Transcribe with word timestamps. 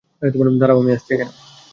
দাঁড়াও, 0.59 0.79
আমিও 0.79 0.95
আসছি। 0.95 1.13